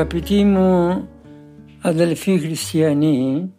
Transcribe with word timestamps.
Αγαπητοί 0.00 0.44
μου 0.44 1.08
αδελφοί 1.80 2.38
χριστιανοί, 2.38 3.52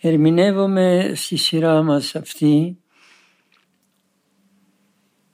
ερμηνεύομαι 0.00 1.12
στη 1.14 1.36
σειρά 1.36 1.82
μας 1.82 2.14
αυτή 2.14 2.78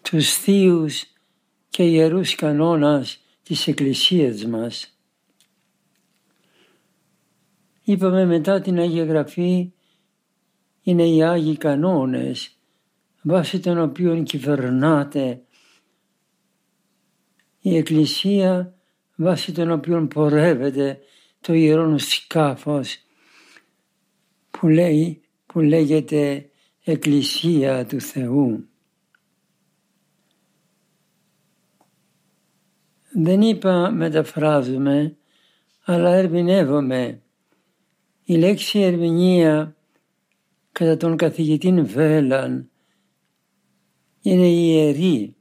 τους 0.03 0.33
θείους 0.33 1.05
και 1.69 1.83
ιερούς 1.83 2.35
κανόνας 2.35 3.21
της 3.43 3.67
Εκκλησίας 3.67 4.45
μας. 4.45 4.98
Είπαμε 7.84 8.25
μετά 8.25 8.61
την 8.61 8.79
Αγία 8.79 9.05
Γραφή 9.05 9.73
είναι 10.83 11.09
οι 11.09 11.23
Άγιοι 11.23 11.57
κανόνες 11.57 12.59
βάσει 13.23 13.61
των 13.61 13.78
οποίων 13.78 14.25
κυβερνάται 14.25 15.43
η 17.63 17.77
Εκκλησία 17.77 18.75
βάσει 19.17 19.53
των 19.53 19.71
οποίων 19.71 20.09
πορεύεται 20.09 20.99
το 21.41 21.53
ιερό 21.53 21.99
σκάφος 21.99 22.99
που, 24.51 24.69
λέει, 24.69 25.21
που 25.47 25.61
λέγεται 25.61 26.51
Εκκλησία 26.85 27.87
του 27.87 28.01
Θεού. 28.01 28.67
Δεν 33.15 33.41
είπα 33.41 33.91
μεταφράζουμε, 33.91 35.17
αλλά 35.85 36.15
ερμηνεύομαι. 36.15 37.23
Η 38.25 38.37
λέξη 38.37 38.79
ερμηνεία 38.81 39.77
κατά 40.73 40.97
τον 40.97 41.17
καθηγητή 41.17 41.83
Βέλαν 41.83 42.71
είναι 44.23 44.47
ιερή 44.47 45.37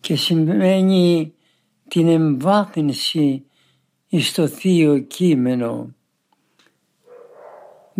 και 0.00 0.16
σημαίνει 0.16 1.34
την 1.88 2.08
εμβάθυνση 2.08 3.44
στο 4.18 4.46
θείο 4.46 4.98
κείμενο 4.98 5.92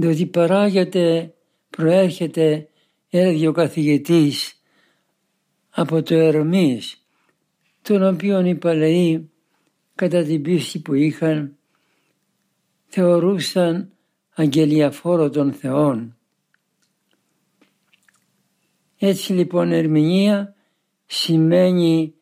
διότι 0.00 0.26
παράγεται, 0.26 1.34
προέρχεται, 1.70 2.68
έλεγε 3.10 3.48
ο 3.48 3.52
καθηγητής, 3.52 4.62
από 5.70 6.02
το 6.02 6.14
Ερμής, 6.14 7.06
τον 7.82 8.06
οποίον 8.06 8.46
οι 8.46 8.54
παλαιοί 8.54 9.30
κατά 9.94 10.22
την 10.22 10.42
πίστη 10.42 10.78
που 10.78 10.94
είχαν 10.94 11.56
θεωρούσαν 12.86 13.92
αγγελιαφόρο 14.34 15.30
των 15.30 15.52
Θεών. 15.52 16.16
Έτσι 18.98 19.32
λοιπόν 19.32 19.72
ερμηνεία 19.72 20.54
σημαίνει 21.10 22.14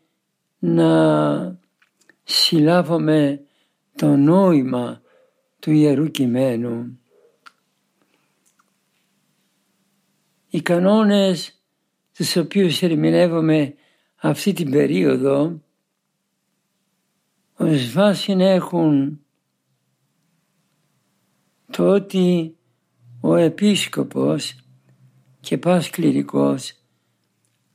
να 0.58 1.58
συλλάβουμε 2.24 3.44
το 3.97 4.16
νόημα 4.16 5.02
του 5.58 5.70
Ιερού 5.70 6.10
Κειμένου. 6.10 6.98
Οι 10.48 10.62
κανόνες 10.62 11.62
τους 12.14 12.36
οποίους 12.36 12.82
ερμηνεύουμε 12.82 13.74
αυτή 14.16 14.52
την 14.52 14.70
περίοδο 14.70 15.62
ως 17.56 17.92
βάση 17.92 18.32
έχουν 18.32 19.20
το 21.70 21.88
ότι 21.88 22.56
ο 23.20 23.34
επίσκοπος 23.34 24.56
και 25.41 25.58
πας 25.58 25.91
κληρικός 25.91 26.85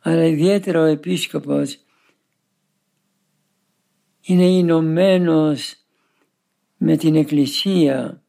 αλλά 0.01 0.25
ιδιαίτερα 0.25 0.81
ο 0.81 0.83
επίσκοπος 0.83 1.79
είναι 4.21 4.45
ενωμένο 4.45 5.55
με 6.77 6.97
την 6.97 7.15
Εκκλησία 7.15 8.23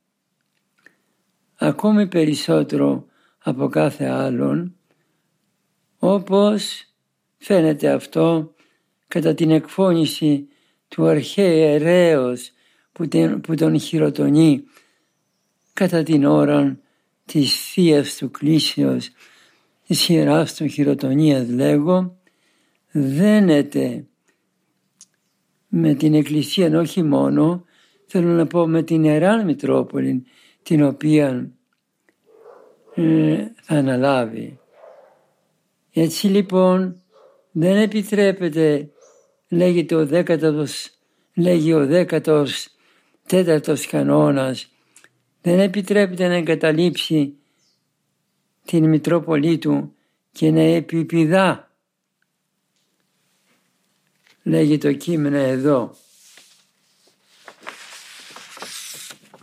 ακόμη 1.54 2.08
περισσότερο 2.08 3.06
από 3.38 3.68
κάθε 3.68 4.04
άλλον 4.04 4.76
όπως 5.98 6.84
φαίνεται 7.38 7.90
αυτό 7.90 8.54
κατά 9.08 9.34
την 9.34 9.50
εκφώνηση 9.50 10.48
του 10.88 11.06
αρχαίου 11.06 12.34
που 13.42 13.54
τον 13.54 13.80
χειροτονεί 13.80 14.64
κατά 15.72 16.02
την 16.02 16.24
ώρα 16.24 16.78
της 17.24 17.70
θεία 17.72 18.04
του 18.18 18.30
κλήσεως 18.30 19.10
της 19.86 20.08
Ιεράς 20.08 20.54
του 20.54 20.66
χειροτονίας 20.66 21.48
λέγω 21.48 22.16
δένεται 22.90 24.06
με 25.68 25.94
την 25.94 26.14
Εκκλησία 26.14 26.78
όχι 26.78 27.02
μόνο 27.02 27.64
θέλω 28.06 28.28
να 28.28 28.46
πω 28.46 28.66
με 28.66 28.82
την 28.82 29.04
Ιερά 29.04 29.44
Μητρόπολη 29.44 30.24
την 30.62 30.82
οποία 30.82 31.50
ε, 32.94 33.46
θα 33.62 33.74
αναλάβει. 33.74 34.58
Έτσι 35.92 36.26
λοιπόν 36.26 37.02
δεν 37.50 37.76
επιτρέπεται 37.76 38.90
λέγεται 39.48 39.94
ο 39.94 40.06
δέκατος, 40.06 40.90
λέγει 41.34 41.72
ο 41.72 41.86
δέκατος 41.86 42.68
τέταρτος 43.26 43.86
κανόνας 43.86 44.72
δεν 45.42 45.60
επιτρέπεται 45.60 46.28
να 46.28 46.34
εγκαταλείψει 46.34 47.36
την 48.64 48.88
Μητρόπολη 48.88 49.58
του 49.58 49.94
και 50.32 50.50
να 50.50 50.60
επιπηδά. 50.60 51.70
Λέγει 54.42 54.78
το 54.78 54.92
κείμενο 54.92 55.36
εδώ. 55.36 55.94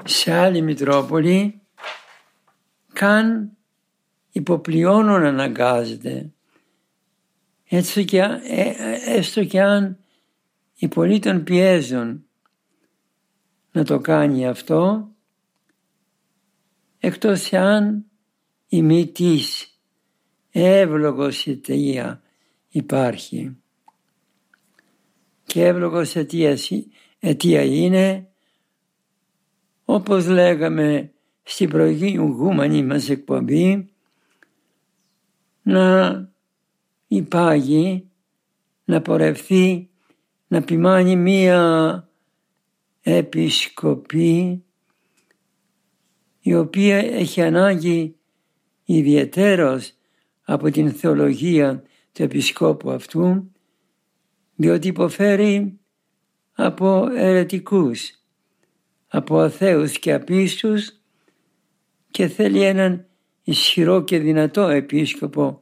Σε 0.03 0.33
άλλη 0.33 0.61
Μητρόπολη 0.61 1.61
καν 2.93 3.57
υποπλειώνων 4.31 5.23
αναγκάζεται. 5.23 6.31
Έτσι 7.65 8.05
και, 8.05 8.17
ε, 8.17 8.61
ε, 8.61 8.99
έστω 9.05 9.45
και 9.45 9.61
αν 9.61 9.97
οι 10.75 10.87
πολλοί 10.87 11.19
τον 11.19 11.43
πιέζουν 11.43 12.25
να 13.71 13.83
το 13.83 13.99
κάνει 13.99 14.47
αυτό 14.47 15.09
εκτός 16.99 17.53
αν 17.53 18.08
η 18.69 18.81
μύτης 18.81 19.79
εύλογος 20.51 21.47
αιτία 21.47 22.21
υπάρχει. 22.69 23.57
Και 25.43 25.65
εύλογος 25.65 26.15
αιτίας, 26.15 26.69
αιτία 27.19 27.63
είναι 27.63 28.29
όπως 29.85 30.27
λέγαμε 30.27 31.11
στην 31.43 31.69
προηγούμενη 31.69 32.83
μας 32.83 33.09
εκπομπή 33.09 33.93
να 35.61 36.29
υπάγει, 37.07 38.09
να 38.85 39.01
πορευθεί, 39.01 39.89
να 40.47 40.61
ποιμάνει 40.61 41.15
μία 41.15 42.09
επισκοπή 43.01 44.63
η 46.39 46.55
οποία 46.55 46.97
έχει 46.97 47.41
ανάγκη 47.41 48.18
ιδιαιτέρως 48.93 49.93
από 50.43 50.71
την 50.71 50.91
θεολογία 50.91 51.83
του 52.11 52.23
επισκόπου 52.23 52.91
αυτού 52.91 53.51
διότι 54.55 54.87
υποφέρει 54.87 55.79
από 56.53 57.07
ερετικούς, 57.11 58.11
από 59.07 59.39
αθέους 59.39 59.99
και 59.99 60.13
απίστους 60.13 61.01
και 62.11 62.27
θέλει 62.27 62.61
έναν 62.61 63.05
ισχυρό 63.43 64.03
και 64.03 64.19
δυνατό 64.19 64.67
επίσκοπο 64.67 65.61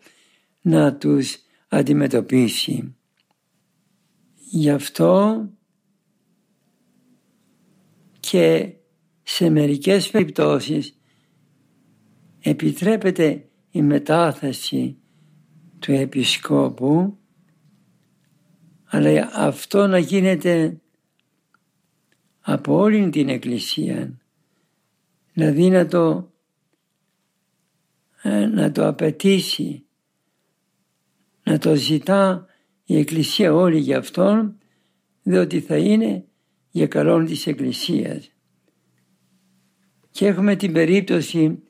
να 0.62 0.96
τους 0.96 1.38
αντιμετωπίσει. 1.68 2.96
Γι' 4.50 4.70
αυτό 4.70 5.42
και 8.20 8.74
σε 9.24 9.50
μερικές 9.50 10.10
περιπτώσεις 10.10 10.97
επιτρέπεται 12.40 13.50
η 13.70 13.82
μετάθεση 13.82 14.98
του 15.80 15.92
επισκόπου 15.92 17.18
αλλά 18.86 19.30
αυτό 19.34 19.88
να 19.88 19.98
γίνεται 19.98 20.82
από 22.40 22.78
όλη 22.78 23.10
την 23.10 23.30
Εκκλησία 23.30 24.18
δηλαδή 25.34 25.70
να 25.70 25.88
το, 25.88 26.32
ε, 28.22 28.46
να 28.46 28.72
το 28.72 28.88
απαιτήσει 28.88 29.86
να 31.44 31.58
το 31.58 31.76
ζητά 31.76 32.46
η 32.84 32.98
Εκκλησία 32.98 33.54
όλη 33.54 33.80
για 33.80 33.98
αυτόν 33.98 34.58
διότι 35.24 35.60
θα 35.60 35.78
είναι 35.78 36.26
για 36.72 36.88
καλόν 36.88 37.26
της 37.26 37.48
Εκκλησίας. 37.48 38.32
Και 40.12 40.28
έχουμε 40.28 40.56
την 40.56 40.74
περίπτωση 40.74 41.64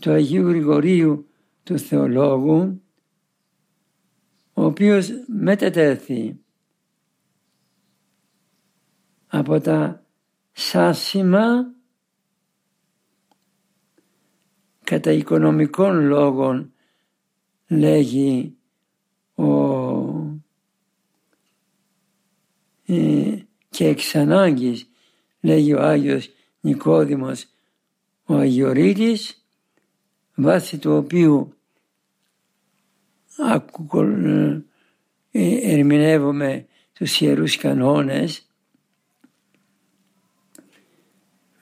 του 0.00 0.10
Αγίου 0.10 0.48
Γρηγορίου 0.48 1.28
του 1.62 1.78
Θεολόγου 1.78 2.82
ο 4.52 4.64
οποίος 4.64 5.08
μετατέθη 5.26 6.40
από 9.26 9.60
τα 9.60 10.06
σάσιμα 10.52 11.74
κατά 14.84 15.12
οικονομικών 15.12 16.06
λόγων 16.06 16.72
λέγει 17.68 18.56
ο 19.34 19.42
ε, 22.86 23.38
και 23.68 23.86
εξ 23.86 24.14
ανάγκης 24.14 24.88
λέγει 25.40 25.74
ο 25.74 25.80
Άγιος 25.80 26.28
Νικόδημος 26.60 27.46
ο 28.24 28.34
Αγιορείτης 28.34 29.37
βάσει 30.40 30.78
του 30.78 30.92
οποίου 30.92 31.52
ε, 35.30 35.72
ερμηνεύουμε 35.72 36.66
τους 36.92 37.20
Ιερούς 37.20 37.56
Κανόνες 37.56 38.46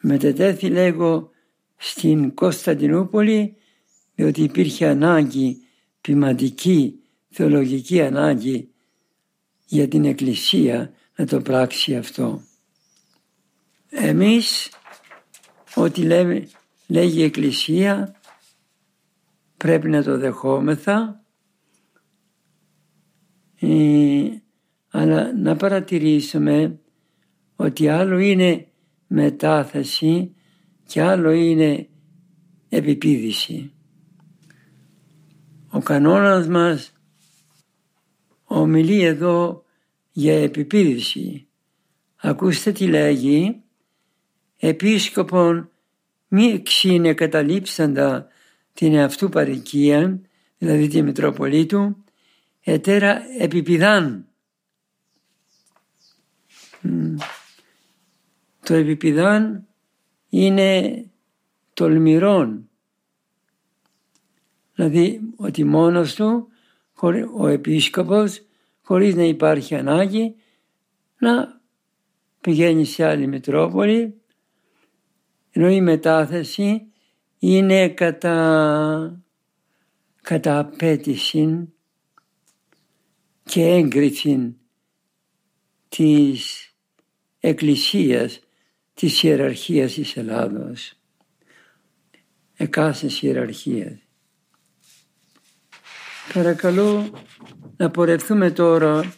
μετετέθη 0.00 0.68
λέγω 0.68 1.30
στην 1.76 2.34
Κωνσταντινούπολη 2.34 3.56
διότι 4.14 4.42
υπήρχε 4.42 4.86
ανάγκη 4.86 5.62
ποιηματική, 6.00 7.00
θεολογική 7.28 8.02
ανάγκη 8.02 8.70
για 9.66 9.88
την 9.88 10.04
Εκκλησία 10.04 10.92
να 11.16 11.26
το 11.26 11.40
πράξει 11.40 11.96
αυτό. 11.96 12.42
Εμείς 13.88 14.70
ό,τι 15.74 16.02
λέμε, 16.02 16.48
λέγει 16.86 17.20
η 17.20 17.22
Εκκλησία 17.22 18.15
πρέπει 19.56 19.88
να 19.88 20.02
το 20.02 20.18
δεχόμεθα 20.18 21.20
ε, 23.60 24.28
αλλά 24.90 25.32
να 25.36 25.56
παρατηρήσουμε 25.56 26.78
ότι 27.56 27.88
άλλο 27.88 28.18
είναι 28.18 28.66
μετάθεση 29.06 30.34
και 30.86 31.02
άλλο 31.02 31.30
είναι 31.30 31.88
επιπίδηση. 32.68 33.70
Ο 35.70 35.80
κανόνας 35.80 36.48
μας 36.48 36.92
ομιλεί 38.44 39.02
εδώ 39.02 39.64
για 40.12 40.42
επιπίδηση. 40.42 41.46
Ακούστε 42.16 42.72
τι 42.72 42.86
λέγει 42.86 43.60
«Επίσκοπον 44.56 45.70
μη 46.28 46.62
ξύνε 46.62 47.14
καταλήψαντα 47.14 48.28
την 48.76 48.94
εαυτού 48.94 49.28
παρικία, 49.28 50.20
δηλαδή 50.58 50.88
τη 50.88 51.02
Μητρόπολη 51.02 51.68
ετέρα 52.60 53.22
επιπηδάν». 53.38 54.26
Το 58.62 58.74
επιπηδάν 58.74 59.66
είναι 60.28 61.04
τολμηρόν. 61.74 62.68
Δηλαδή 64.74 65.20
ότι 65.36 65.64
μόνος 65.64 66.14
του 66.14 66.48
ο 67.36 67.46
επίσκοπος 67.46 68.42
χωρίς 68.82 69.14
να 69.14 69.22
υπάρχει 69.22 69.74
ανάγκη 69.74 70.34
να 71.18 71.60
πηγαίνει 72.40 72.84
σε 72.84 73.04
άλλη 73.04 73.26
Μητρόπολη 73.26 74.20
ενώ 75.50 75.68
η 75.68 75.80
μετάθεση 75.80 76.92
είναι 77.38 77.88
κατά, 77.88 79.22
κατά 80.22 80.58
απέτηση 80.58 81.72
και 83.42 83.62
έγκριση 83.62 84.56
της 85.88 86.70
Εκκλησίας 87.40 88.40
της 88.94 89.22
ιεραρχίας 89.22 89.92
της 89.92 90.16
Ελλάδος. 90.16 90.92
Εκάστης 92.56 93.22
ιεραρχίας. 93.22 93.98
Παρακαλώ 96.32 97.10
να 97.76 97.90
πορευτούμε 97.90 98.50
τώρα 98.50 99.14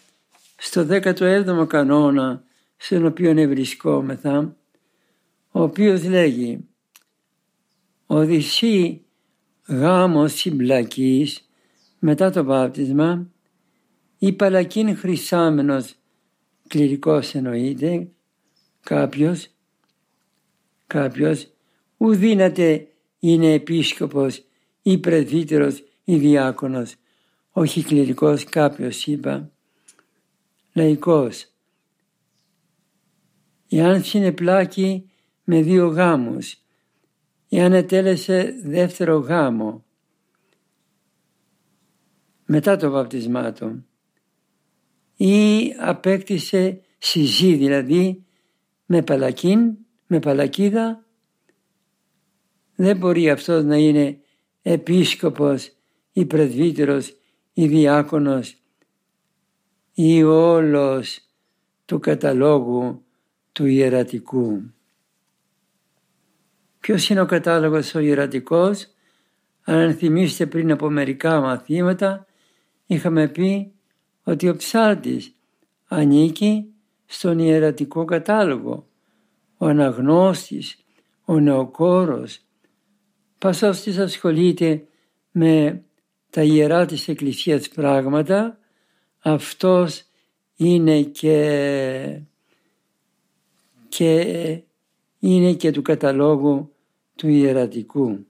στο 0.56 0.86
17ο 0.90 1.66
κανόνα 1.68 2.42
στον 2.76 3.06
οποίο 3.06 3.30
ευρισκόμεθα, 3.30 4.56
ο 5.50 5.62
οποίος 5.62 6.04
λέγει 6.04 6.68
«Οδυσσή 8.10 9.04
γάμος 9.66 10.32
συμπλακής 10.32 11.48
μετά 11.98 12.30
το 12.30 12.44
βάπτισμα 12.44 13.30
ή 14.18 14.32
παλακίν 14.32 14.96
χρυσάμενος 14.96 15.94
κληρικός 16.66 17.34
εννοείται 17.34 18.08
κάποιος, 18.80 19.48
κάποιος 20.86 21.50
ουδύναται 21.96 22.88
είναι 23.18 23.52
επίσκοπος 23.52 24.44
ή 24.82 24.98
πρεσβύτερος 24.98 25.82
ή 26.04 26.16
διάκονος 26.16 26.94
όχι 27.52 27.82
κληρικός 27.82 28.44
κάποιος 28.44 29.06
είπα, 29.06 29.50
λαϊκός. 30.72 31.46
Εάν 33.68 34.04
συνεπλάκει 34.04 35.10
με 35.44 35.62
δύο 35.62 35.86
γάμους, 35.86 36.56
εάν 37.48 37.72
ετέλεσε 37.72 38.54
δεύτερο 38.62 39.18
γάμο, 39.18 39.84
μετά 42.44 42.76
το 42.76 42.90
βαπτισμά 42.90 43.52
του, 43.52 43.86
ή 45.16 45.74
απέκτησε 45.78 46.80
συζή 46.98 47.54
δηλαδή 47.54 48.24
με 48.86 49.02
παλακίν, 49.02 49.76
με 50.06 50.18
παλακίδα, 50.18 51.06
δεν 52.74 52.96
μπορεί 52.96 53.30
αυτός 53.30 53.64
να 53.64 53.76
είναι 53.76 54.20
επίσκοπος 54.62 55.72
ή 56.12 56.26
πρεσβύτερος 56.26 57.16
ή 57.52 57.66
διάκονος 57.66 58.56
ή 59.94 60.22
όλος 60.22 61.20
του 61.84 61.98
καταλόγου 61.98 63.04
του 63.52 63.66
ιερατικού. 63.66 64.62
Ποιος 66.80 67.08
είναι 67.08 67.20
ο 67.20 67.26
κατάλογος 67.26 67.94
ο 67.94 67.98
ιερατικός, 67.98 68.86
αν 69.64 69.94
θυμίστε 69.94 70.46
πριν 70.46 70.70
από 70.70 70.90
μερικά 70.90 71.40
μαθήματα, 71.40 72.26
είχαμε 72.86 73.28
πει 73.28 73.72
ότι 74.22 74.48
ο 74.48 74.56
ψάλτης 74.56 75.34
ανήκει 75.88 76.72
στον 77.06 77.38
ιερατικό 77.38 78.04
κατάλογο. 78.04 78.86
Ο 79.56 79.66
αναγνώστης, 79.66 80.76
ο 81.24 81.40
νεοκόρος, 81.40 82.40
πασόστης 83.38 83.98
ασχολείται 83.98 84.86
με 85.30 85.82
τα 86.30 86.42
ιερά 86.42 86.86
της 86.86 87.08
Εκκλησίας 87.08 87.68
πράγματα, 87.68 88.58
αυτός 89.18 90.04
είναι 90.56 91.02
και, 91.02 92.20
και 93.88 94.62
είναι 95.18 95.52
και 95.52 95.70
του 95.70 95.82
καταλόγου 95.82 96.72
του 97.14 97.28
ιερατικού. 97.28 98.26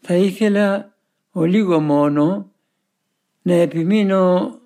Θα 0.00 0.14
ήθελα 0.14 0.96
ο 1.30 1.44
λίγο 1.44 1.80
μόνο 1.80 2.52
να 3.42 3.54
επιμείνω 3.54 4.58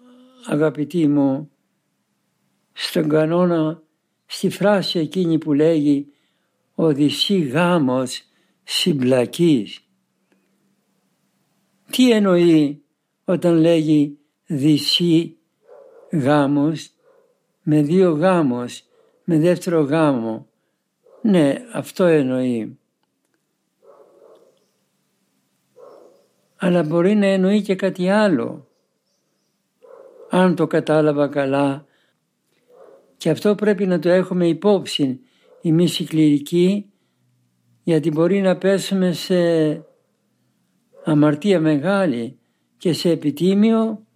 αγαπητοί 0.46 1.08
μου 1.08 1.50
στον 2.72 3.08
κανόνα 3.08 3.82
στη 4.26 4.50
φράση 4.50 4.98
εκείνη 4.98 5.38
που 5.38 5.52
λέγει 5.52 6.06
«Οδυσσή 6.74 7.38
γάμος 7.38 8.22
συμπλακής». 8.64 9.86
Τι 11.90 12.10
εννοεί 12.10 12.82
όταν 13.24 13.54
λέγει 13.54 14.18
δυσί 14.46 15.36
γάμος 16.10 16.90
με 17.62 17.82
δύο 17.82 18.10
γάμος, 18.10 18.84
με 19.24 19.38
δεύτερο 19.38 19.80
γάμο. 19.80 20.46
Ναι, 21.22 21.54
αυτό 21.72 22.04
εννοεί. 22.04 22.78
Αλλά 26.56 26.82
μπορεί 26.82 27.14
να 27.14 27.26
εννοεί 27.26 27.62
και 27.62 27.74
κάτι 27.74 28.08
άλλο, 28.08 28.68
αν 30.30 30.54
το 30.54 30.66
κατάλαβα 30.66 31.28
καλά. 31.28 31.86
Και 33.16 33.30
αυτό 33.30 33.54
πρέπει 33.54 33.86
να 33.86 33.98
το 33.98 34.08
έχουμε 34.08 34.48
υπόψη 34.48 35.20
η 35.60 35.74
οι 35.98 36.04
κληρικοί, 36.04 36.92
γιατί 37.82 38.10
μπορεί 38.10 38.40
να 38.40 38.58
πέσουμε 38.58 39.12
σε 39.12 39.34
αμαρτία 41.04 41.60
μεγάλη 41.60 42.38
και 42.76 42.92
σε 42.92 43.10
επιτίμιο 43.10 44.06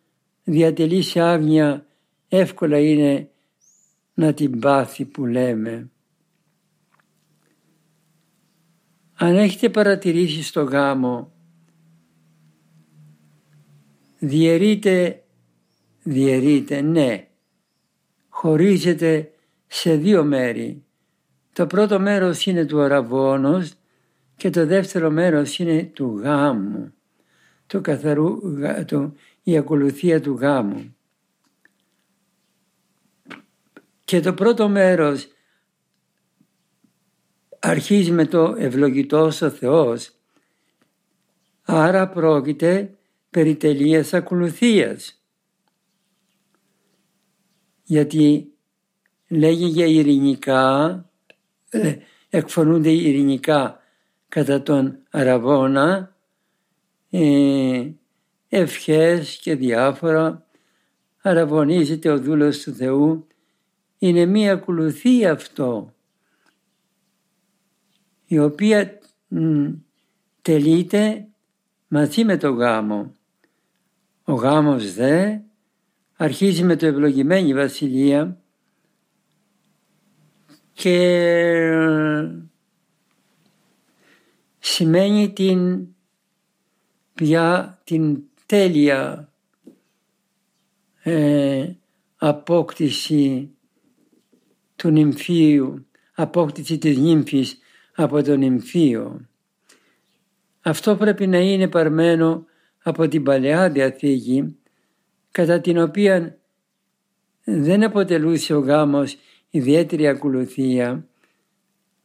διατελεί 0.43 1.01
σε 1.01 1.19
άγνοια 1.19 1.85
εύκολα 2.27 2.79
είναι 2.79 3.29
να 4.13 4.33
την 4.33 4.59
πάθει 4.59 5.05
που 5.05 5.25
λέμε. 5.25 5.89
Αν 9.13 9.35
έχετε 9.35 9.69
παρατηρήσει 9.69 10.43
στο 10.43 10.63
γάμο, 10.63 11.31
διαιρείται, 14.19 15.23
διαιρείται, 16.03 16.81
ναι, 16.81 17.27
χωρίζεται 18.29 19.31
σε 19.67 19.95
δύο 19.95 20.23
μέρη. 20.23 20.83
Το 21.53 21.67
πρώτο 21.67 21.99
μέρος 21.99 22.45
είναι 22.45 22.65
του 22.65 22.81
αραβώνος 22.81 23.76
και 24.37 24.49
το 24.49 24.65
δεύτερο 24.65 25.09
μέρος 25.09 25.59
είναι 25.59 25.83
του 25.83 26.19
γάμου, 26.19 26.93
το 27.67 27.81
καθαρού, 27.81 28.39
το, 28.85 29.13
η 29.43 29.57
ακολουθία 29.57 30.21
του 30.21 30.33
γάμου. 30.33 30.95
Και 34.03 34.19
το 34.19 34.33
πρώτο 34.33 34.69
μέρος 34.69 35.27
αρχίζει 37.59 38.11
με 38.11 38.25
το 38.25 38.55
ευλογητός 38.57 39.41
ο 39.41 39.49
Θεός, 39.49 40.11
άρα 41.61 42.09
πρόκειται 42.09 42.97
περί 43.29 43.55
τελείας 43.55 44.13
ακολουθίας. 44.13 45.21
Γιατί 47.83 48.51
λέγει 49.27 49.65
για 49.65 49.85
ειρηνικά, 49.85 51.05
ε, 51.69 51.95
εκφωνούνται 52.29 52.91
ειρηνικά 52.91 53.81
κατά 54.29 54.61
τον 54.61 54.97
Αραβώνα, 55.09 56.15
ε, 57.09 57.89
ευχές 58.49 59.39
και 59.41 59.55
διάφορα, 59.55 60.45
αραβωνίζεται 61.21 62.09
ο 62.09 62.19
δούλος 62.19 62.59
του 62.59 62.73
Θεού. 62.73 63.27
Είναι 63.97 64.25
μία 64.25 64.53
ακολουθία 64.53 65.31
αυτό, 65.31 65.93
η 68.25 68.39
οποία 68.39 68.99
μ, 69.27 69.69
τελείται 70.41 71.27
μαζί 71.87 72.23
με 72.23 72.37
το 72.37 72.49
γάμο. 72.49 73.15
Ο 74.23 74.33
γάμος 74.33 74.93
δε 74.93 75.37
αρχίζει 76.15 76.63
με 76.63 76.75
το 76.75 76.85
ευλογημένη 76.85 77.53
βασιλεία 77.53 78.41
και 80.73 80.97
σημαίνει 84.59 85.33
την 85.33 85.87
πια 87.13 87.81
την 87.83 88.23
τέλεια 88.45 89.31
ε, 91.03 91.71
απόκτηση 92.17 93.51
του 94.75 94.89
νυμφίου, 94.89 95.85
απόκτηση 96.13 96.77
της 96.77 96.97
νύμφης 96.97 97.59
από 97.95 98.23
τον 98.23 98.39
νυμφίο. 98.39 99.27
Αυτό 100.61 100.95
πρέπει 100.95 101.27
να 101.27 101.37
είναι 101.37 101.67
παρμένο 101.67 102.45
από 102.83 103.07
την 103.07 103.23
Παλαιά 103.23 103.69
Διαθήκη, 103.69 104.57
κατά 105.31 105.61
την 105.61 105.77
οποία 105.77 106.37
δεν 107.43 107.83
αποτελούσε 107.83 108.53
ο 108.53 108.59
γάμος 108.59 109.17
ιδιαίτερη 109.49 110.07
ακολουθία, 110.07 111.07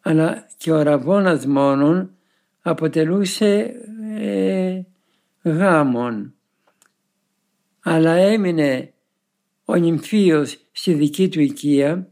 αλλά 0.01 0.47
και 0.57 0.73
ο 0.73 0.83
ραβώνας 0.83 1.47
μόνον 1.47 2.17
αποτελούσε 2.63 3.75
ε, 4.19 4.81
γάμον. 5.43 6.35
Αλλά 7.81 8.13
έμεινε 8.13 8.93
ο 9.65 9.75
νυμφίος 9.75 10.59
στη 10.73 10.93
δική 10.95 11.29
του 11.29 11.41
οικία, 11.41 12.11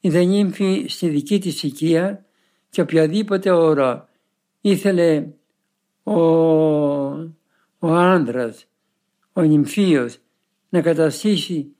η 0.00 0.08
δε 0.08 0.22
νύμφη 0.22 0.84
στη 0.88 1.08
δική 1.08 1.38
της 1.38 1.62
οικία 1.62 2.24
και 2.70 2.80
οποιαδήποτε 2.80 3.50
ώρα 3.50 4.08
ήθελε 4.60 5.28
ο, 6.02 6.20
ο 7.78 7.88
άνδρας, 7.88 8.66
ο 9.32 9.42
νυμφίος 9.42 10.18
να 10.68 10.80
καταστήσει 10.80 11.76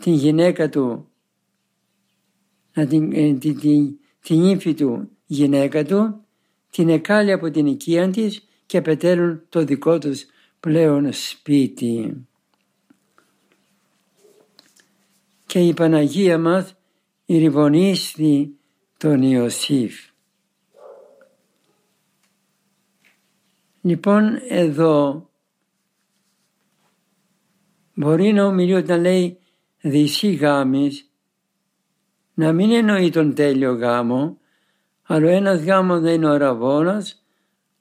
την 0.00 0.12
γυναίκα 0.12 0.68
του, 0.68 1.08
να 2.74 2.86
την, 2.86 3.12
ε, 3.12 3.32
την, 3.34 3.58
την, 3.60 3.98
την 4.20 4.40
νύμφη 4.40 4.74
του 4.74 5.10
γυναίκα 5.26 5.84
του, 5.84 6.25
την 6.76 6.88
εκάλει 6.88 7.32
από 7.32 7.50
την 7.50 7.66
οικία 7.66 8.10
της 8.10 8.48
και 8.66 8.82
πετέλουν 8.82 9.42
το 9.48 9.64
δικό 9.64 9.98
τους 9.98 10.26
πλέον 10.60 11.12
σπίτι. 11.12 12.26
Και 15.46 15.60
η 15.60 15.74
Παναγία 15.74 16.38
μας 16.38 16.74
ηρυβονίστη 17.24 18.58
τον 18.96 19.22
Ιωσήφ. 19.22 19.94
Λοιπόν 23.80 24.38
εδώ 24.48 25.30
μπορεί 27.94 28.32
να 28.32 28.44
ομιλεί 28.44 28.74
όταν 28.74 29.00
λέει 29.00 29.38
δυσί 29.80 30.32
γάμις 30.32 31.10
να 32.34 32.52
μην 32.52 32.70
εννοεί 32.70 33.10
τον 33.10 33.34
τέλειο 33.34 33.72
γάμο 33.72 34.38
αλλά 35.06 35.26
ο 35.26 35.30
ένας 35.30 35.62
γάμος 35.62 36.00
να 36.00 36.12
είναι 36.12 36.26
ο 36.26 36.30
αραβώνας 36.30 37.26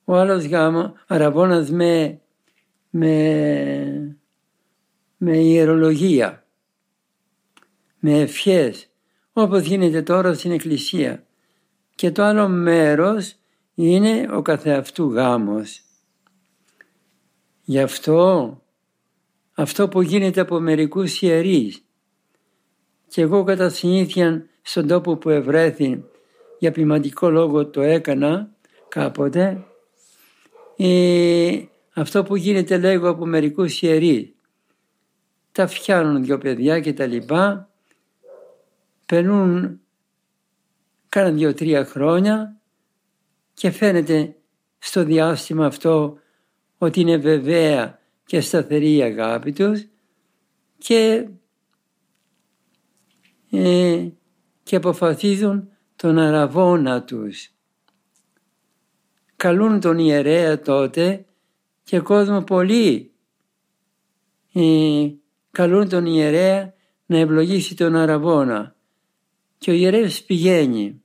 ο 0.06 0.16
άλλος 0.16 0.46
γάμος, 0.46 0.92
αραβώνας 1.08 1.70
με, 1.70 2.22
με, 2.90 4.18
με 5.18 5.38
ιερολογία, 5.38 6.46
με 8.00 8.20
ευχές, 8.20 8.90
όπως 9.34 9.62
γίνεται 9.62 10.02
τώρα 10.02 10.34
στην 10.34 10.52
εκκλησία. 10.52 11.26
Και 11.96 12.12
το 12.12 12.24
άλλο 12.24 12.48
μέρος 12.48 13.36
είναι 13.76 14.28
ο 14.32 14.42
καθεαυτού 14.42 15.12
γάμος. 15.12 15.82
Γι' 17.64 17.80
αυτό, 17.80 18.62
αυτό 19.54 19.88
που 19.88 20.02
γίνεται 20.02 20.42
από 20.42 20.60
μερικούς 20.60 21.22
ιερείς 21.22 21.84
και 23.08 23.22
εγώ 23.22 23.44
κατά 23.44 23.70
συνήθεια 23.70 24.46
στον 24.62 24.88
τόπο 24.88 25.18
που 25.18 25.30
ευρέθη 25.30 26.04
για 26.66 26.74
ποιηματικό 26.74 27.30
λόγο 27.30 27.68
το 27.68 27.82
έκανα 27.82 28.50
κάποτε 28.88 29.66
ε, 30.78 31.64
αυτό 31.94 32.24
που 32.24 32.36
γίνεται 32.36 32.78
λέγω 32.78 33.10
από 33.10 33.26
μερικούς 33.26 33.82
ιερείς. 33.82 34.34
Τα 35.52 35.68
φτιάνουν 35.68 36.24
δυο 36.24 36.38
παιδιά 36.38 36.80
και 36.80 36.94
τα 36.94 37.06
λοιπά, 37.06 37.70
περνούν 39.06 39.80
κάνα 41.10 41.32
δύο-τρία 41.32 41.86
χρόνια 41.86 42.58
και 43.54 43.72
φαίνεται 43.72 44.36
στο 44.80 45.04
διάστημα 45.04 45.66
αυτό 45.66 46.18
ότι 46.78 47.00
είναι 47.00 47.18
βεβαία 47.18 48.00
και 48.26 48.42
σταθερή 48.42 48.96
η 48.96 49.02
αγάπη 49.02 49.54
τους 49.54 49.86
και, 50.78 51.28
ε, 53.52 54.08
και 54.64 54.76
αποφασίζουν 54.76 55.70
τον 55.96 56.18
αραβόνα 56.18 57.04
τους 57.04 57.56
καλούν 59.36 59.80
τον 59.80 60.00
ιερέα 60.00 60.60
τότε 60.60 61.26
και 61.84 62.00
κόσμο 62.00 62.44
πολύ 62.44 63.14
ε, 64.54 65.10
καλούν 65.52 65.90
τον 65.90 66.06
ιερέα 66.06 66.74
να 67.06 67.18
ευλογήσει 67.18 67.76
τον 67.76 67.96
αραβόνα 67.96 68.76
και 69.58 69.72
ο 69.72 69.74
ιερέας 69.74 70.24
πηγαίνει. 70.24 71.04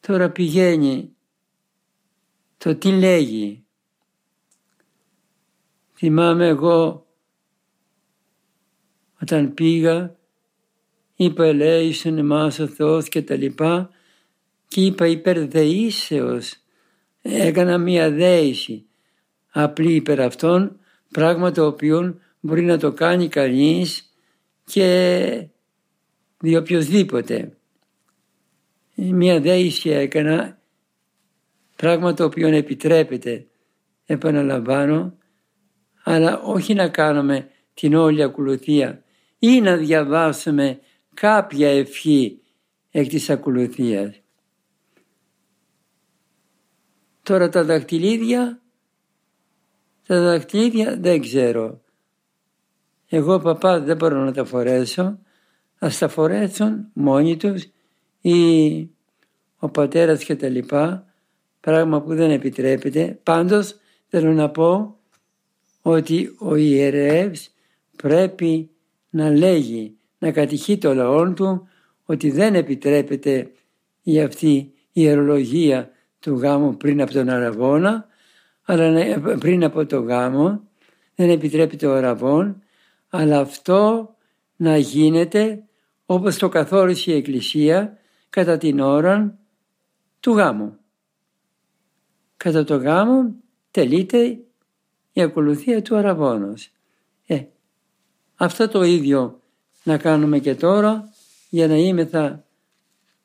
Τώρα 0.00 0.30
πηγαίνει 0.30 1.16
το 2.58 2.76
τι 2.76 2.92
λέγει. 2.92 3.64
Θυμάμαι 5.94 6.46
εγώ 6.46 7.06
όταν 9.20 9.54
πήγα 9.54 10.16
είπα 11.16 11.44
ελέησον 11.44 12.18
εμάς 12.18 12.58
ο 12.58 12.66
Θεός 12.66 13.08
και 13.08 13.22
τα 13.22 13.34
λοιπά 13.34 13.90
και 14.68 14.80
είπα 14.80 15.06
υπερδεήσεως. 15.06 16.56
Έκανα 17.22 17.78
μία 17.78 18.10
δέηση 18.10 18.86
απλή 19.50 19.94
υπέρ 19.94 20.20
αυτών, 20.20 20.78
πράγμα 21.10 21.50
το 21.50 21.66
οποίο 21.66 22.18
μπορεί 22.40 22.62
να 22.62 22.78
το 22.78 22.92
κάνει 22.92 23.28
κανείς 23.28 24.14
και 24.64 25.48
δι' 26.38 26.56
οποιοδήποτε. 26.56 27.56
Μία 28.94 29.40
δέηση 29.40 29.90
έκανα 29.90 30.58
πράγμα 31.76 32.14
το 32.14 32.24
οποίο 32.24 32.48
επιτρέπεται, 32.48 33.46
επαναλαμβάνω, 34.06 35.18
αλλά 36.02 36.40
όχι 36.40 36.74
να 36.74 36.88
κάνουμε 36.88 37.48
την 37.74 37.94
όλη 37.94 38.22
ακολουθία 38.22 39.02
ή 39.38 39.60
να 39.60 39.76
διαβάσουμε 39.76 40.78
κάποια 41.14 41.68
ευχή 41.68 42.40
εκ 42.90 43.08
της 43.08 43.30
ακολουθίας. 43.30 44.20
Τώρα 47.22 47.48
τα 47.48 47.64
δακτυλίδια, 47.64 48.62
τα 50.06 50.20
δακτυλίδια 50.20 50.96
δεν 51.00 51.20
ξέρω. 51.20 51.80
Εγώ 53.08 53.38
παπά 53.38 53.80
δεν 53.80 53.96
μπορώ 53.96 54.24
να 54.24 54.32
τα 54.32 54.44
φορέσω, 54.44 55.18
ας 55.78 55.98
τα 55.98 56.08
φορέσουν 56.08 56.90
μόνοι 56.92 57.36
τους 57.36 57.66
ή 58.20 58.90
ο 59.58 59.68
πατέρας 59.68 60.24
και 60.24 60.36
τα 60.36 60.48
λοιπά, 60.48 61.14
πράγμα 61.60 62.02
που 62.02 62.14
δεν 62.14 62.30
επιτρέπεται. 62.30 63.20
Πάντως 63.22 63.76
θέλω 64.08 64.32
να 64.32 64.50
πω 64.50 64.98
ότι 65.82 66.36
ο 66.38 66.54
ιερεύς 66.54 67.54
πρέπει 67.96 68.70
να 69.10 69.30
λέγει, 69.30 69.96
να 70.24 70.32
κατηχεί 70.32 70.78
το 70.78 70.94
λαό 70.94 71.32
του 71.32 71.68
ότι 72.04 72.30
δεν 72.30 72.54
επιτρέπεται 72.54 73.52
η 74.02 74.20
αυτή 74.20 74.52
η 74.52 74.72
ιερολογία 74.92 75.90
του 76.20 76.34
γάμου 76.34 76.76
πριν 76.76 77.02
από 77.02 77.12
τον 77.12 77.28
αραβόνα, 77.28 78.06
αλλά 78.62 79.20
πριν 79.38 79.64
από 79.64 79.86
το 79.86 80.00
γάμο 80.00 80.68
δεν 81.14 81.30
επιτρέπεται 81.30 81.86
ο 81.86 81.94
αραβόν, 81.94 82.62
αλλά 83.08 83.40
αυτό 83.40 84.14
να 84.56 84.76
γίνεται 84.76 85.64
όπως 86.06 86.36
το 86.36 86.48
καθόρισε 86.48 87.12
η 87.12 87.16
Εκκλησία 87.16 87.98
κατά 88.30 88.56
την 88.56 88.80
ώρα 88.80 89.38
του 90.20 90.32
γάμου. 90.32 90.76
Κατά 92.36 92.64
το 92.64 92.76
γάμο 92.76 93.34
τελείται 93.70 94.38
η 95.12 95.20
ακολουθία 95.20 95.82
του 95.82 95.96
αραβόνος. 95.96 96.70
Ε, 97.26 97.42
αυτό 98.34 98.68
το 98.68 98.82
ίδιο 98.82 99.38
να 99.84 99.98
κάνουμε 99.98 100.38
και 100.38 100.54
τώρα 100.54 101.12
για 101.48 101.66
να 101.66 101.76
είμεθα 101.76 102.44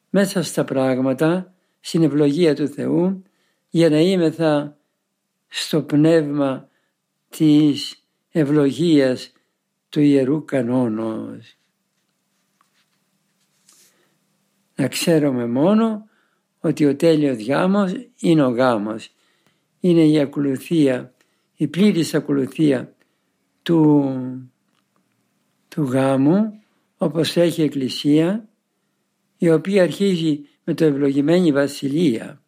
μέσα 0.09 0.43
στα 0.43 0.63
πράγματα, 0.63 1.53
στην 1.79 2.03
ευλογία 2.03 2.55
του 2.55 2.67
Θεού, 2.67 3.23
για 3.69 3.89
να 3.89 3.99
είμεθα 3.99 4.77
στο 5.47 5.81
πνεύμα 5.81 6.69
της 7.29 8.03
ευλογίας 8.31 9.31
του 9.89 9.99
Ιερού 9.99 10.45
Κανόνος. 10.45 11.57
Να 14.75 14.87
ξέρουμε 14.87 15.47
μόνο 15.47 16.07
ότι 16.59 16.85
ο 16.85 16.95
τέλειος 16.95 17.45
γάμος 17.45 17.91
είναι 18.19 18.43
ο 18.43 18.49
γάμος. 18.49 19.13
Είναι 19.79 20.05
η 20.05 20.19
ακολουθία, 20.19 21.13
η 21.55 21.67
πλήρης 21.67 22.13
ακολουθία 22.13 22.93
του, 23.61 24.13
του 25.79 25.85
γάμου 25.85 26.59
όπως 26.97 27.37
έχει 27.37 27.61
η 27.61 27.63
Εκκλησία 27.63 28.49
η 29.37 29.49
οποία 29.49 29.83
αρχίζει 29.83 30.41
με 30.63 30.73
το 30.73 30.85
ευλογημένη 30.85 31.51
βασιλεία. 31.51 32.41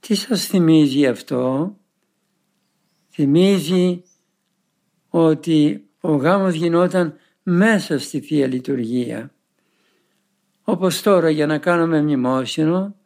Τι 0.00 0.14
σας 0.14 0.46
θυμίζει 0.46 1.06
αυτό; 1.06 1.76
Θυμίζει 3.10 4.02
ότι 5.08 5.84
ο 6.00 6.14
γάμος 6.14 6.54
γινόταν 6.54 7.16
μέσα 7.42 7.98
στη 7.98 8.20
Θεία 8.20 8.46
Λειτουργία. 8.46 9.34
Όπως 10.64 11.02
τώρα 11.02 11.30
για 11.30 11.46
να 11.46 11.58
κάνουμε 11.58 12.02
μνημόσυνο 12.02 12.96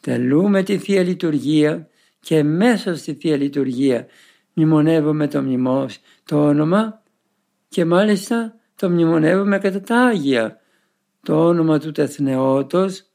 τελούμε 0.00 0.62
τη 0.62 0.78
Θεία 0.78 1.02
Λειτουργία 1.02 1.88
και 2.20 2.42
μέσα 2.42 2.96
στη 2.96 3.14
Θεία 3.14 3.36
Λειτουργία 3.36 4.06
μνημονεύουμε 4.52 5.28
το 5.28 5.42
μνημός, 5.42 5.98
το 6.24 6.46
όνομα 6.46 7.01
και 7.72 7.84
μάλιστα 7.84 8.54
το 8.74 8.90
μνημονεύουμε 8.90 9.58
κατά 9.58 9.80
τα 9.80 9.96
Άγια, 9.96 10.60
το 11.22 11.46
όνομα 11.46 11.78
του 11.78 11.92
Τεθνεώτος, 11.92 13.10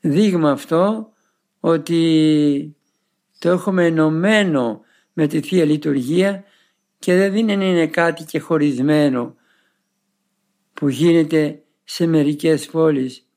δείγμα 0.00 0.50
αυτό 0.50 1.12
ότι 1.60 2.76
το 3.38 3.50
έχουμε 3.50 3.86
ενωμένο 3.86 4.80
με 5.12 5.26
τη 5.26 5.40
Θεία 5.40 5.64
Λειτουργία 5.64 6.44
και 6.98 7.16
δεν 7.16 7.48
είναι 7.48 7.86
κάτι 7.86 8.24
και 8.24 8.38
χωρισμένο 8.38 9.34
που 10.72 10.88
γίνεται 10.88 11.62
σε 11.84 12.06
μερικές 12.06 12.66
πόλεις 12.66 13.28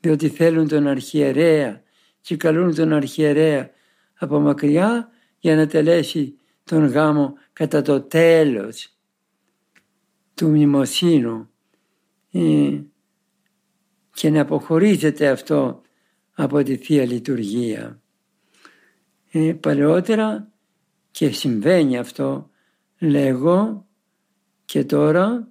διότι 0.00 0.28
θέλουν 0.28 0.68
τον 0.68 0.86
αρχιερέα 0.86 1.82
και 2.20 2.36
καλούν 2.36 2.74
τον 2.74 2.92
αρχιερέα 2.92 3.70
από 4.14 4.40
μακριά 4.40 5.08
για 5.38 5.56
να 5.56 5.66
τελέσει 5.66 6.38
τον 6.64 6.86
γάμο 6.86 7.34
κατά 7.52 7.82
το 7.82 8.00
τέλος 8.00 8.96
του 10.34 10.48
μνημοσύνου 10.48 11.48
ε, 12.32 12.80
και 14.14 14.30
να 14.30 14.40
αποχωρίζεται 14.40 15.28
αυτό 15.28 15.82
από 16.34 16.62
τη 16.62 16.76
Θεία 16.76 17.04
Λειτουργία. 17.04 18.00
Ε, 19.30 19.52
παλαιότερα 19.60 20.48
και 21.10 21.30
συμβαίνει 21.30 21.98
αυτό 21.98 22.50
λέγω 22.98 23.86
και 24.64 24.84
τώρα 24.84 25.48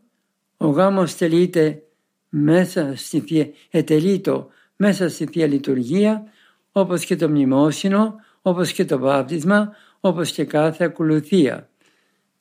ο 0.58 0.68
γάμος 0.68 1.16
τελείται 1.16 1.84
μέσα 2.30 2.94
στη 2.96 3.20
Θεία, 3.20 3.48
ετελείτο 3.70 4.50
μέσα 4.76 5.10
στη 5.10 5.26
Θεία 5.26 5.48
Λειτουργία 5.48 6.24
όπως 6.72 7.06
και 7.06 7.16
το 7.16 7.30
μνημόσυνο, 7.30 8.16
όπως 8.42 8.72
και 8.72 8.86
το 8.86 8.98
βάπτισμα, 8.98 9.76
όπως 10.06 10.32
και 10.32 10.46
κάθε 10.46 10.84
ακολουθία. 10.84 11.70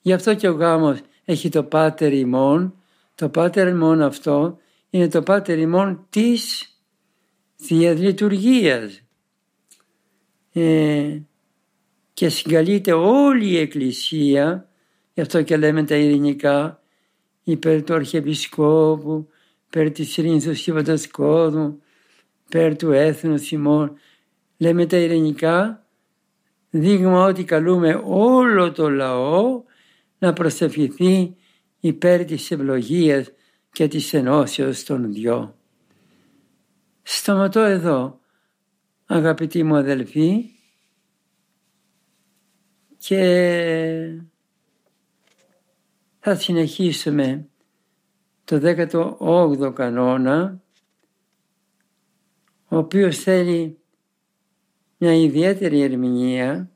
Γι' 0.01 0.13
αυτό 0.13 0.35
και 0.35 0.49
ο 0.49 0.51
γάμος 0.51 0.99
έχει 1.25 1.49
το 1.49 1.63
πάτερ 1.63 2.13
ημών, 2.13 2.75
το 3.15 3.29
πάτερ 3.29 3.67
ημών 3.67 4.01
αυτό 4.01 4.57
είναι 4.89 5.07
το 5.07 5.21
πάτερ 5.21 5.59
ημών 5.59 6.05
της 6.09 6.67
Θείας 7.55 7.99
Λειτουργίας. 7.99 9.01
Ε, 10.53 11.19
και 12.13 12.29
συγκαλείται 12.29 12.91
όλη 12.93 13.47
η 13.47 13.57
Εκκλησία, 13.57 14.69
γι' 15.13 15.21
αυτό 15.21 15.41
και 15.41 15.57
λέμε 15.57 15.83
τα 15.83 15.95
ειρηνικά, 15.95 16.81
υπέρ 17.43 17.83
του 17.83 17.93
Αρχιεπισκόπου, 17.93 19.29
υπέρ 19.65 19.91
της 19.91 20.17
ειρήνης 20.17 20.43
του 20.43 20.55
Σύμβατος 20.55 21.07
κόσμου, 21.07 21.81
υπέρ 22.45 22.75
του 22.75 22.91
έθνους 22.91 23.51
ημών. 23.51 23.97
Λέμε 24.57 24.85
τα 24.85 24.97
ειρηνικά, 24.97 25.82
δείγμα 26.75 27.25
ότι 27.25 27.43
καλούμε 27.43 28.01
όλο 28.05 28.71
το 28.71 28.89
λαό 28.89 29.63
να 30.17 30.33
προσευχηθεί 30.33 31.35
υπέρ 31.79 32.25
της 32.25 32.51
ευλογίας 32.51 33.31
και 33.71 33.87
της 33.87 34.13
ενώσεως 34.13 34.83
των 34.83 35.13
δυο. 35.13 35.55
Σταματώ 37.01 37.59
εδώ, 37.59 38.19
αγαπητοί 39.05 39.63
μου 39.63 39.75
αδελφοί, 39.75 40.49
και 42.97 44.21
θα 46.19 46.35
συνεχίσουμε 46.35 47.47
το 48.43 48.59
18ο 49.19 49.73
κανόνα, 49.73 50.61
ο 52.67 52.77
οποίος 52.77 53.17
θέλει 53.17 53.82
μια 55.03 55.15
ιδιαίτερη 55.15 55.81
ερμηνεία 55.81 56.71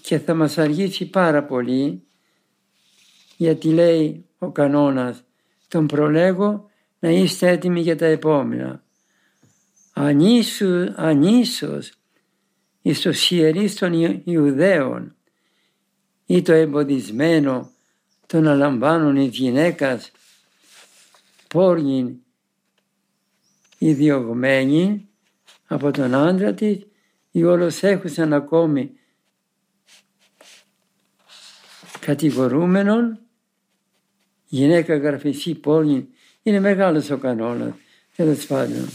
και 0.00 0.18
θα 0.18 0.34
μας 0.34 0.58
αργήσει 0.58 1.10
πάρα 1.10 1.44
πολύ 1.44 2.02
γιατί 3.36 3.68
λέει 3.68 4.26
ο 4.38 4.50
κανόνας 4.50 5.24
τον 5.68 5.86
προλέγω 5.86 6.70
να 6.98 7.10
είστε 7.10 7.48
έτοιμοι 7.48 7.80
για 7.80 7.96
τα 7.96 8.06
επόμενα. 8.06 8.84
Ανίσου, 9.92 10.92
ανίσως 10.94 11.92
εις 12.82 13.00
το 13.00 13.12
σιερής 13.12 13.74
των 13.74 14.22
Ιουδαίων 14.24 15.16
ή 16.26 16.42
το 16.42 16.52
εμποδισμένο 16.52 17.70
το 18.26 18.40
να 18.40 18.54
λαμβάνουν 18.54 19.16
οι 19.16 19.26
γυναίκας 19.26 20.10
πόρνην 21.48 22.16
οι 23.78 23.92
διωγμένοι 23.92 25.08
από 25.74 25.90
τον 25.90 26.14
άντρα 26.14 26.54
της 26.54 26.86
ή 27.30 27.44
όλος 27.44 27.82
έχουσαν 27.82 28.32
ακόμη 28.32 28.92
κατηγορούμενον 32.00 33.18
γυναίκα 34.46 34.96
γραφισή 34.96 35.54
πόλη 35.54 36.08
είναι 36.42 36.60
μεγάλος 36.60 37.10
ο 37.10 37.18
κανόνας 37.18 37.74
τέλος 38.16 38.46
πάντων. 38.46 38.88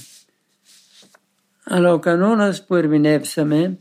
Αλλά 1.64 1.94
ο 1.94 2.00
κανόνας 2.00 2.66
που 2.66 2.76
ερμηνεύσαμε 2.76 3.78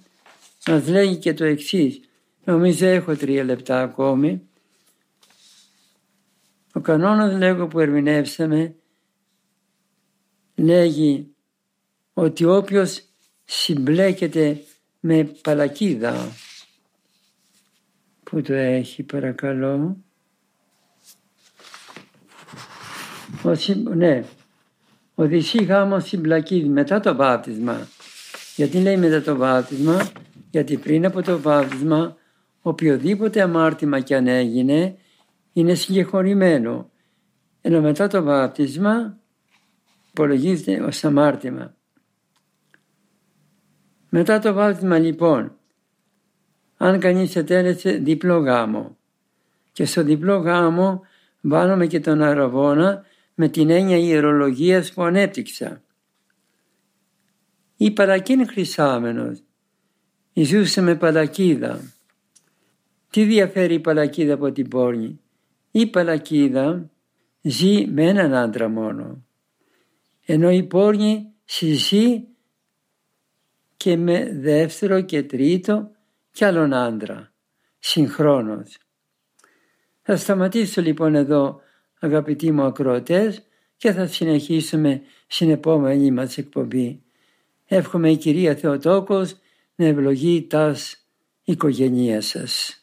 μας 0.66 0.88
λέγει 0.88 1.16
και 1.16 1.34
το 1.34 1.44
εξής. 1.44 2.00
Νομίζω 2.44 2.86
έχω 2.86 3.16
τρία 3.16 3.44
λεπτά 3.44 3.82
ακόμη. 3.82 4.48
Ο 6.72 6.80
κανόνας 6.80 7.38
λέγω 7.38 7.66
που 7.66 7.80
ερμηνεύσαμε 7.80 8.74
λέγει 10.54 11.32
ότι 12.20 12.44
όποιος 12.44 13.02
συμπλέκεται 13.44 14.60
με 15.00 15.24
παλακίδα 15.42 16.32
που 18.24 18.42
το 18.42 18.54
έχει 18.54 19.02
παρακαλώ. 19.02 19.96
Ο, 23.42 23.50
ναι. 23.94 24.24
Οδυσσή 25.14 25.64
γάμος 25.64 26.04
συμπλακίδη 26.08 26.68
μετά 26.68 27.00
το 27.00 27.14
βάπτισμα. 27.14 27.88
Γιατί 28.56 28.80
λέει 28.80 28.96
μετά 28.96 29.22
το 29.22 29.36
βάπτισμα; 29.36 30.10
Γιατί 30.50 30.76
πριν 30.76 31.06
από 31.06 31.22
το 31.22 31.40
βάπτισμα 31.40 32.16
οποιοδήποτε 32.62 33.42
αμάρτημα 33.42 34.00
και 34.00 34.14
αν 34.14 34.26
έγινε 34.26 34.96
είναι 35.52 35.74
συγχωρημένο. 35.74 36.90
Ενώ 37.60 37.80
μετά 37.80 38.06
το 38.06 38.22
βάπτισμα 38.22 39.18
υπολογίζεται 40.10 40.80
ως 40.80 41.04
αμάρτημα. 41.04 41.76
Μετά 44.08 44.38
το 44.38 44.52
βάπτισμα 44.52 44.98
λοιπόν, 44.98 45.58
αν 46.76 47.00
κανείς 47.00 47.36
ετέλεσε 47.36 47.90
διπλό 47.90 48.36
γάμο 48.38 48.96
και 49.72 49.84
στο 49.84 50.02
διπλό 50.02 50.36
γάμο 50.36 51.02
βάλουμε 51.40 51.86
και 51.86 52.00
τον 52.00 52.22
αραβόνα 52.22 53.04
με 53.34 53.48
την 53.48 53.70
έννοια 53.70 53.96
ιερολογίας 53.96 54.92
που 54.92 55.02
ανέπτυξα. 55.02 55.82
Ή 57.76 57.90
παρακίν 57.90 58.48
χρυσάμενος, 58.48 59.42
ζούσε 60.32 60.80
με 60.80 60.94
παλακίδα. 60.94 61.80
Τι 63.10 63.24
διαφέρει 63.24 63.74
η 63.74 63.80
παλακίδα 63.80 64.34
από 64.34 64.52
την 64.52 64.68
πόρνη; 64.68 65.20
Η 65.70 65.86
παλακίδα 65.86 66.90
ζει 67.42 67.86
με 67.86 68.04
έναν 68.04 68.34
άντρα 68.34 68.68
μόνο. 68.68 69.24
Ενώ 70.26 70.50
η 70.50 70.62
πόρνη 70.62 71.32
συζεί 71.44 72.26
και 73.78 73.96
με 73.96 74.32
δεύτερο 74.32 75.00
και 75.00 75.22
τρίτο 75.22 75.90
κι 76.30 76.44
άλλον 76.44 76.72
άντρα, 76.74 77.32
συγχρόνως. 77.78 78.78
Θα 80.02 80.16
σταματήσω 80.16 80.80
λοιπόν 80.80 81.14
εδώ 81.14 81.60
αγαπητοί 82.00 82.52
μου 82.52 82.62
ακροατές 82.62 83.42
και 83.76 83.92
θα 83.92 84.06
συνεχίσουμε 84.06 85.02
στην 85.26 85.50
επόμενη 85.50 86.10
μας 86.10 86.38
εκπομπή. 86.38 87.02
Εύχομαι 87.64 88.10
η 88.10 88.16
Κυρία 88.16 88.54
Θεοτόκος 88.54 89.36
να 89.74 89.84
ευλογεί 89.86 90.42
τας 90.42 91.06
οικογένειας 91.44 92.26
σας. 92.26 92.77